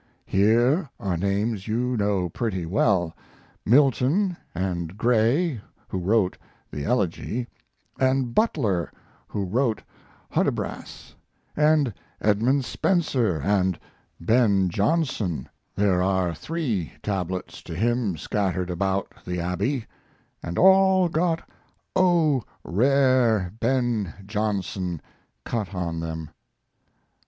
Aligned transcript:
Here 0.25 0.89
are 0.99 1.15
names 1.15 1.67
you 1.67 1.95
know 1.95 2.27
pretty 2.27 2.65
well 2.65 3.15
Milton, 3.67 4.35
and 4.55 4.97
Gray 4.97 5.61
who 5.87 5.99
wrote 5.99 6.39
the 6.71 6.83
Elegy, 6.85 7.45
and 7.99 8.33
Butler 8.33 8.91
who 9.27 9.45
wrote 9.45 9.83
Hudibras; 10.31 11.13
and 11.55 11.93
Edmund 12.19 12.65
Spenser, 12.65 13.41
and 13.41 13.77
Ben 14.19 14.69
Jonson 14.69 15.47
there 15.75 16.01
are 16.01 16.33
three 16.33 16.93
tablets 17.03 17.61
to 17.61 17.75
him 17.75 18.17
scattered 18.17 18.71
about 18.71 19.13
the 19.23 19.39
Abbey, 19.39 19.85
and 20.41 20.57
all 20.57 21.09
got 21.09 21.47
'O, 21.95 22.41
Rare 22.63 23.53
Ben 23.59 24.15
Jonson' 24.25 24.99
cut 25.45 25.75
on 25.75 25.99
them. 25.99 26.31